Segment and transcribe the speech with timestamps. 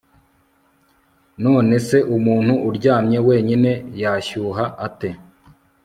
[1.43, 5.09] none se umuntu uryamye wenyine yashyuha ate